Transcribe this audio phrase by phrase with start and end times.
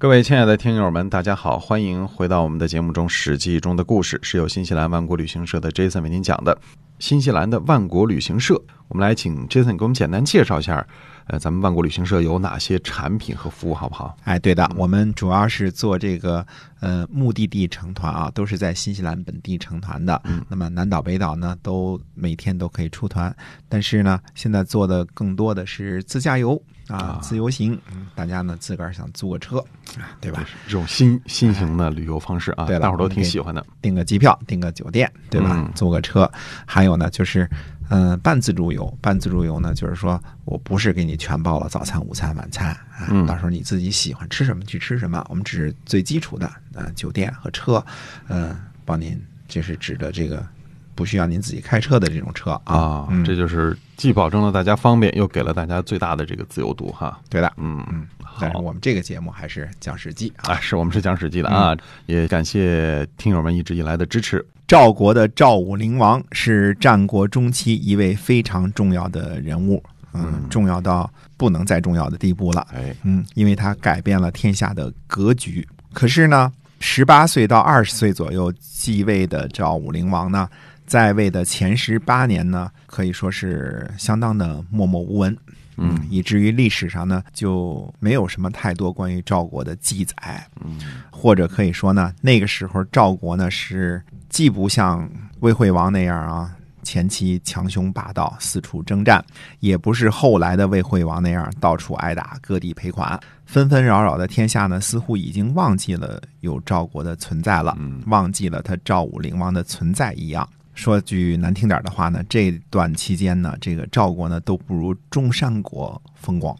[0.00, 6.58] 各位亲爱的听友们，大家好，欢迎回到我们的节目中，《史记》中的故事是由新西兰万国旅行社的 Jason 为您讲的。
[6.98, 10.86] 新西兰的万国旅行社，我们来请 Jason 给我们简单介绍一下。
[11.26, 14.16] 呃，咱们万国旅行社有哪些产品和服务，好不好？
[14.24, 16.46] 哎，对的，我们主要是做这个
[16.80, 20.18] 呃目的地成团啊，都是在新西兰本地成团的。
[20.24, 23.34] 嗯，那么南岛北岛呢，都每天都可以出团，
[23.68, 27.78] 但是呢，现在做的更多的是自驾游啊，自由行。
[27.92, 29.58] 嗯，大家呢自个儿想租个车
[29.98, 30.44] 啊，对吧？
[30.66, 33.64] 这种新新型的旅游方式啊，对，大伙儿都挺喜欢的。
[33.80, 35.70] 订个机票，订个酒店，对吧？
[35.74, 36.30] 租个车，
[36.66, 37.48] 还有呢就是。
[37.92, 47.84] 嗯，半自助游，半自助游呢，就是说我不是给你全包了早餐、午餐、晚餐啊，到时候你自己喜欢吃什么去吃什么，我们只是最基础的啊，酒店和车，
[48.28, 50.46] 嗯，帮您，就是指的这个
[50.94, 57.20] 不需要您自己开车的这种车啊，这就是既保证了大家方便，又给了大家最大的这个自由度哈。
[57.28, 58.08] 对的，嗯嗯。
[58.40, 64.42] 但是我们这个节目还是讲史记啊，是我们是讲史记的啊，也感谢听友们一直以来的支持。
[64.66, 69.84] 赵国的赵武灵王是战国中期一位非常重要的人物，
[70.14, 75.68] 嗯，重要到不能再重要的地步了，哎，嗯，因为他改变了天下的格局。
[75.92, 80.48] 可是呢，十八岁到二十岁左右继位的赵武灵王呢，
[80.90, 85.36] 在位的前十八年呢，可以说是相当的默默无闻。
[85.76, 90.44] 嗯，以至于历史上呢就没有什么太多关于赵国的记载。
[90.64, 99.24] 嗯，或者可以说呢，那个时候赵国呢是既不像魏惠王那样啊，前期强凶霸道，四处征战，
[99.60, 103.16] 也不是后来的魏惠王那样到处挨打，割地赔款。
[103.46, 110.48] 纷纷扰扰的天下呢，似乎已经忘记了有赵国的存在了，忘记了他赵武灵王的存在一样。
[110.80, 116.56] 说句难听点的话呢，这段期间呢，这个赵国呢都不如中山国风光。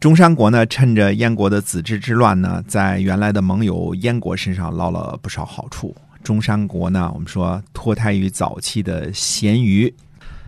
[0.00, 5.94] 中山国呢，趁着燕国的子之之乱呢，在原来的盟友燕国身上捞了不少好处。
[6.24, 9.94] 中山国呢，我们说脱胎于早期的咸鱼，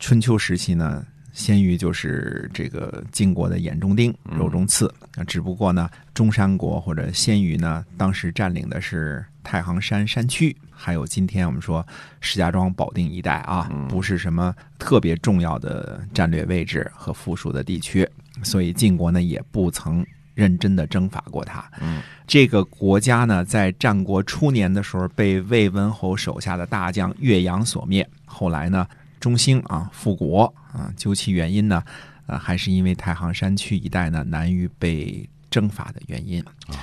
[0.01, 4.87] 春秋时期呢，咸鱼就是这个晋国的眼中钉、肉中刺。
[5.17, 10.57] 啊，只不过呢，中山国或者鲜鱼呢，当时占领的是太行山山区。
[10.71, 11.87] 还有今天我们说
[12.21, 18.09] 石家庄保定一带啊，不是什么特别重要的战略位置和附属的地区，
[18.43, 21.65] 所以晋国呢也不曾认真的征伐过它。
[21.81, 28.87] 嗯，这个国家呢在战国初年的时候被魏文侯手下的大将岳阳所灭，后来呢
[29.25, 31.83] 中兴啊复国啊，究其原因呢，
[32.27, 36.43] 呃还是因为太行山区一带呢难于被征伐的原因。
[36.67, 36.77] 啊。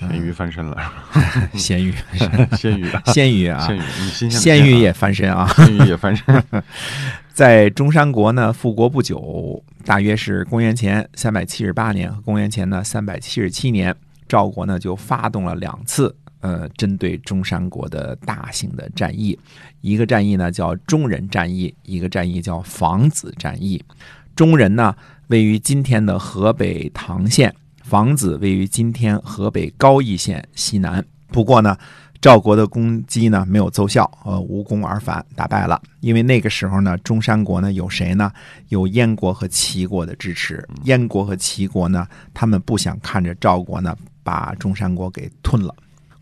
[0.00, 0.76] 咸鱼翻身了，
[1.54, 1.92] 咸鱼，
[2.56, 6.42] 咸鱼， 咸鱼啊，咸鱼，咸鱼也翻身啊，咸鱼也翻身。
[7.34, 13.94] 在中山国呢复国不久，大约是公元前三百七十八年和公元前呢三百七十七年，
[14.26, 19.36] 赵国呢就发动了两次呃针对中山国的大型的战役，
[19.80, 23.82] 一个战役呢叫中人战役，一个战役叫房子战役。
[24.36, 24.94] 中人呢
[25.28, 27.52] 位于今天的河北唐县。
[27.82, 31.04] 房子位于今天河北高邑县西南。
[31.28, 31.76] 不过呢，
[32.20, 35.82] 赵国的攻击呢没有奏效，呃，无功而返，打败了。
[35.98, 38.32] 因为那个时候呢，中山国呢有谁呢？
[38.68, 40.66] 有燕国和齐国的支持。
[40.84, 45.74] 燕国和齐国呢，他们不想看着赵国呢把中山国给吞了。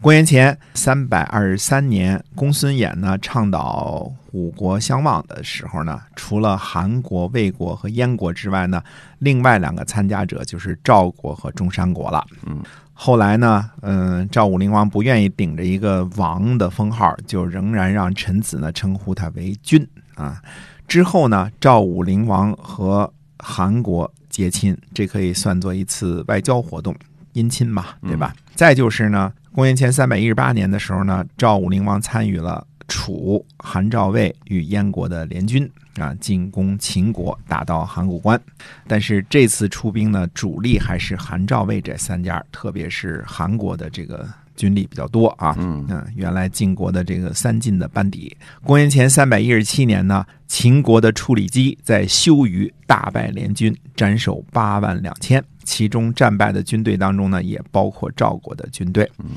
[0.03, 8.83] 公元前三百二十三年，公孙衍呢倡导五国相望的时候呢，除了韩国、魏国和燕国之外呢，
[9.19, 12.27] 另外两个参加者就是赵国和中山国了。
[12.47, 12.63] 嗯，
[12.95, 20.41] 后来呢，嗯，赵武灵王不愿意顶着一个王的封号，就仍然让臣子呢称呼他为君啊。
[20.89, 26.97] 之后呢，赵武灵王和韩国结亲，这可以算作一次外交活动，
[27.35, 28.35] 姻亲嘛，对吧？
[28.55, 29.31] 再就是呢。
[29.53, 38.41] 公元前三百一十八年的时候呢，赵武灵王参与了楚、韩、赵、魏与燕国的联军啊，进攻秦国，打到函谷关。
[38.87, 44.29] 但是这次出兵呢，主力还是韩、赵、魏这三家，特别是韩国的这个
[44.61, 45.57] 军力比较多啊。
[45.59, 48.37] 嗯原来晋国的这个三晋的班底。
[48.63, 55.43] 公元前三百一十七年呢，秦国的处理机在修于大败联军，斩首八万两千。
[55.65, 59.31] 其中战败的军队当中呢，也包括赵国的军队，嗯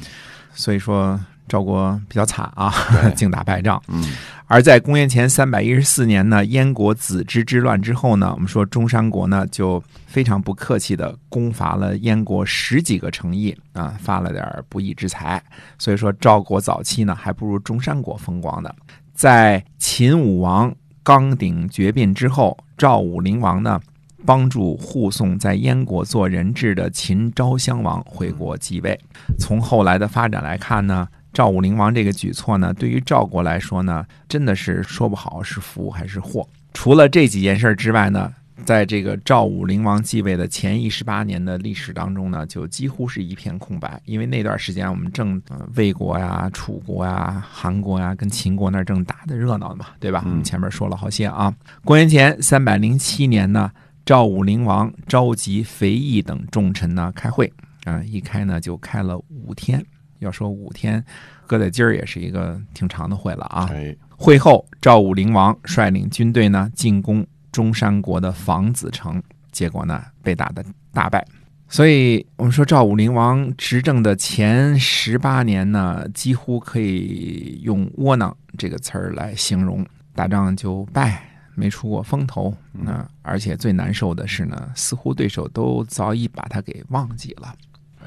[0.54, 2.74] 所以说赵国比较惨啊，
[3.16, 3.82] 净打败仗。
[3.88, 4.04] 嗯，
[4.48, 15.42] 而在公元前三百一十四年呢，燕国子之之乱之后呢，我们说中山国呢就非常不客气的攻伐了燕国十几个城邑啊，发了点不义之财。
[15.78, 18.74] 所以说赵国早期呢还不如中山国风光的。
[19.14, 20.74] 在秦武王
[21.04, 23.80] 刚鼎绝膑之后，赵武灵王呢
[24.26, 29.00] 帮助护送在燕国做人质的秦昭襄王回国继位。
[29.38, 31.08] 从后来的发展来看呢。
[31.34, 36.48] 赵武灵王这个举措呢，对于赵国来说呢，真的是说不好是福还是祸。
[36.74, 38.32] 除了这几件事之外呢，
[38.64, 44.00] 在这个赵武灵王继位的前一十八年的历史当中呢，就几乎是一片空白。
[44.06, 45.42] 因为那段时间我们正
[45.76, 50.22] 魏国呀、楚国呀、韩国呀跟秦国那正打的热闹嘛，对吧？
[50.26, 51.54] 我们前面说了好些啊。
[51.84, 53.72] 公元前三百零七年呢，
[54.06, 57.52] 赵武灵王召集肥义等重臣呢开会
[57.86, 59.84] 啊，一开呢就开了五天。
[60.24, 61.04] 要说五天，
[61.46, 63.70] 搁在今儿也是一个挺长的会了啊。
[64.16, 69.22] 会后，赵武灵王率领军队呢进攻中山国的房子城，
[69.52, 71.26] 结果呢被打的大败。
[71.68, 79.86] 所以我们说赵武灵王执政的前十八年呢，几乎可以用窝囊这个词儿来形容。
[80.16, 82.56] 打仗就败，没出过风头。
[82.72, 87.52] 那而且最难受的是呢，似乎对手都早已把他给忘记了。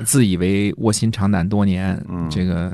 [0.04, 2.00] 自以为卧薪尝胆多年，
[2.30, 2.72] 这个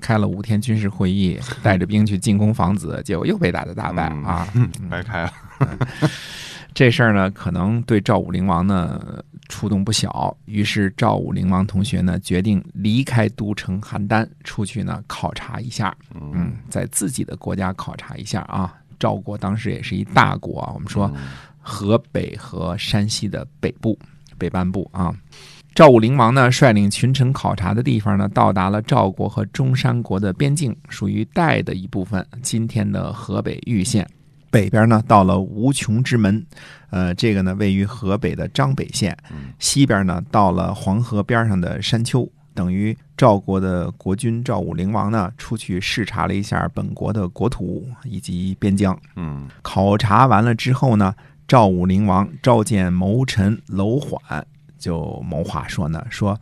[0.00, 4.46] 开了五天军事会议， 带着兵去进攻房子，结果又被打的大败啊！
[4.88, 5.32] 白开了。
[6.72, 10.34] 这事儿呢，可能对赵武灵王呢触动不小。
[10.44, 15.94] 于是赵武灵王同学呢决定离开都城邯郸，出去呢考察一下。
[16.14, 18.72] 嗯，在自己的国家考察一下啊。
[19.00, 21.12] 赵国当时也是一大国啊，我们说
[21.58, 23.98] 河北和山西的北部、
[24.38, 25.12] 北半部啊。
[25.72, 34.06] 赵武灵王呢，率领群臣考察的地方呢，到达了赵国和中山国的边境，属于代的一部分，今天的河北玉县。
[34.50, 36.44] 北边呢，到了无穷之门，
[36.90, 39.16] 呃，这个呢位于河北的张北县。
[39.60, 48.98] 西边呢，到了黄河边上的山丘，等于赵国的国君赵武灵王呢，出去视察了一下本国的国土以及边疆。
[49.14, 51.14] 嗯，考察完了之后呢，
[51.46, 54.44] 赵武灵王召见谋臣楼缓。
[54.80, 56.36] 就谋划说呢，说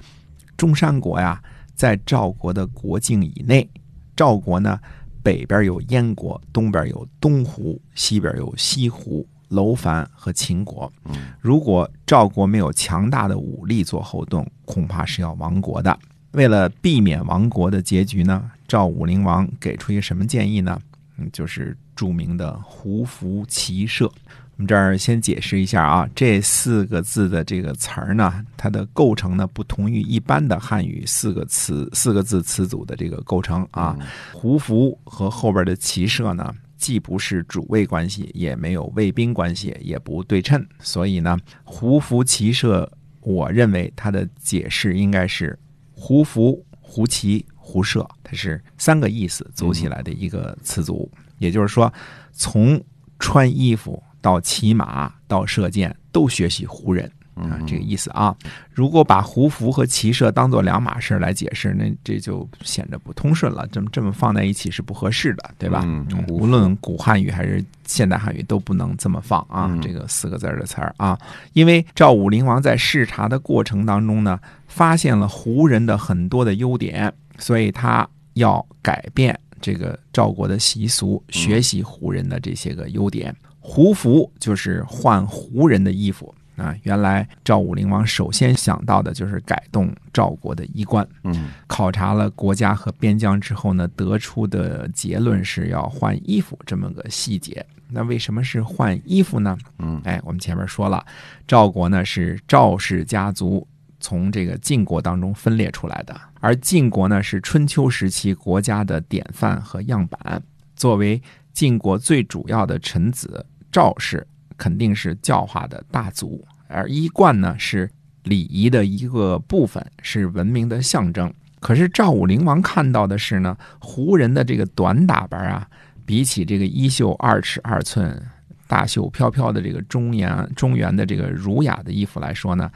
[0.57, 1.43] 中山国呀，
[1.75, 3.69] 在赵国的国境以内。
[4.17, 4.81] 赵国呢，
[5.23, 10.93] 北边有燕国，东边有东胡，西边有西胡、楼烦和秦国。
[11.41, 15.97] 如果赵国没有强大的武力做后盾，恐怕是要亡国的。
[16.33, 20.81] 为了避免亡国的结局呢，赵武灵王给出一个什么建议呢？
[21.17, 24.11] 嗯，就是著名的胡服骑射。
[24.59, 33.97] 我们这儿先解释一下啊，这四个字的这个词儿呢，它的构成呢不同于一般的汉语四个词四个字词组的这个构成啊。
[34.33, 42.91] 胡服和后边的骑射呢，既不是主谓关系，也没有谓宾关系，也不对称，所以呢，胡服骑射，
[43.21, 45.57] 我认为它的解释应该是
[45.93, 51.09] 胡服、胡骑、胡射，它是三个意思组起来的一个词组。
[51.39, 51.93] 也就是说，
[52.33, 52.83] 从
[53.21, 54.03] 穿衣服。
[54.21, 58.35] 到骑马到射箭都学习胡人啊，这个意思啊。
[58.73, 63.67] 如果把胡服和骑射当做两码事来解释，那这就显得不通顺了。
[63.71, 65.87] 这么这么放在一起是不合适的，对吧？
[66.29, 69.73] 无论古汉语还是现代汉语都不能这么放啊。
[69.81, 71.17] 这个四个字的词儿啊，
[71.53, 83.33] 因为赵武灵王在视察的过程当中呢，发现了胡人的很多的优点，所以他要改变这个赵国的习俗，学习胡人的这些个优点。
[83.71, 86.75] 胡服就是换胡人的衣服啊！
[86.85, 91.07] 原来赵武灵王首先想到的就是改动赵国的衣冠。
[91.25, 97.65] 嗯，考察了国家和边疆之后呢，得出的结论是要换衣服这么个细节。
[97.91, 99.57] 那为什么是换衣服呢？
[99.79, 101.05] 嗯，哎，我们前面说了，
[101.47, 103.69] 赵国呢是赵氏家族
[104.01, 110.43] 从这个晋国当中分裂出来的，而晋国呢是春秋时期国家的典范和样板，
[110.75, 111.23] 作为
[111.53, 113.45] 晋国最主要的臣子。
[113.79, 117.89] 赵氏肯定是教化的大族，而衣冠呢是
[118.25, 121.33] 礼仪的一个部分，是文明的象征。
[121.61, 125.65] 可是赵武灵王看到的是呢，胡人的这个短打扮啊，
[126.05, 128.21] 比起这个衣袖二尺二寸、
[128.67, 132.69] 大袖飘飘的这个中原中原的这个儒雅的衣服来说呢，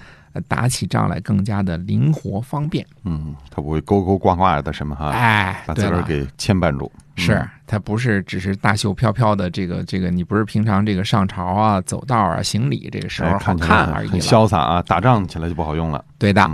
[0.49, 2.87] 打起仗来更加的灵活方便。
[3.05, 6.91] 嗯，他不会勾勾挂挂的什么哈，哎，把自个儿给牵绊住。
[7.15, 16.03] 是，他不是只是大袖飘飘的这个这个，你不是平常这个上朝啊、走道啊、行礼这个时候好看而已，很潇洒啊，打仗起来就不好用了。
[16.17, 16.49] 对的。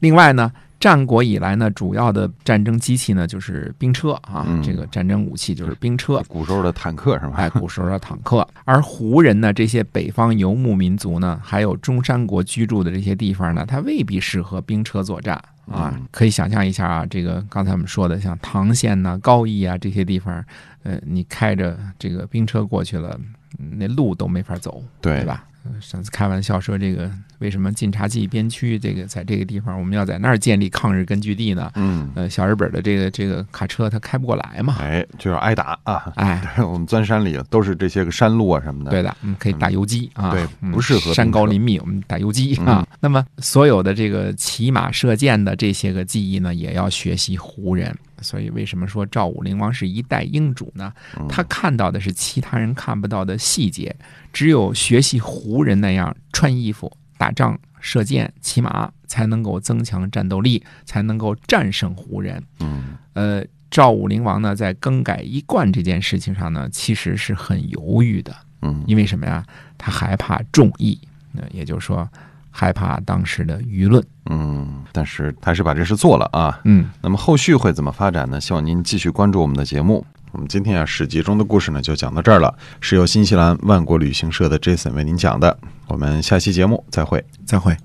[0.00, 6.20] 另外呢，战国以来呢，主要的战争机器呢就是兵车啊，嗯这个战争武器就是兵车。
[6.26, 7.34] 古时候的坦克是吧？
[7.36, 15.36] 哎，古时候的坦克， 而胡人呢，这些北方游牧民族呢，还有中山国居住的这些地方呢，它未必适合兵车作战
[15.70, 15.94] 啊。
[15.94, 20.44] 嗯可以想象一下啊，这个刚才我们说的，像唐县呐、高邑啊这些地方，
[20.82, 23.16] 呃，你开着这个兵车过去了，
[23.60, 25.44] 嗯那路都没法走，对对吧？
[25.64, 31.70] 呃上次开玩笑说，这个为什么晋察冀边区这个在这个地方，我们要在那儿建立抗日根据地呢？
[31.76, 36.12] 嗯，呃，小日本的这个这个卡车它开不过来嘛，哎，就要挨打啊！
[36.16, 38.90] 哎， 我们钻山里都是这些个山路啊什么的。
[38.90, 42.86] 对的，嗯，可以打游击啊，对嗯不适合山高林密，我们打游击嗯啊。
[43.00, 47.96] 那么所有的这个骑马射箭的这些个技艺呢，也要学习胡人。
[48.22, 50.92] 所以为什么说赵武灵王是一代英主呢？
[51.18, 53.94] 嗯他看到的是其他人看不到的细节，
[54.32, 62.42] 只有学习胡人那样穿衣服、打仗、射箭、骑马，才能够增强战斗力，才能够战胜胡人。
[62.60, 68.34] 嗯呃，赵武灵王呢，在更改衣冠这件事情上呢，其实是很犹豫的。
[68.62, 69.44] 嗯因为什么呀？
[69.76, 71.00] 他害怕众议，
[71.32, 72.08] 那也就是说，
[72.52, 74.00] 害怕当时的舆论。
[74.30, 76.60] 嗯，但是还是把这事做了啊。
[76.64, 78.40] 嗯，那么后续会怎么发展呢？
[78.40, 80.06] 希望您继续关注我们的节目。
[80.30, 85.58] 我们今天啊，史记中的故事呢就讲到这儿了，是由新西兰万国旅行社的 Jason 为您讲的。
[85.88, 87.22] 我们下期节目再会。
[87.44, 87.76] 再会。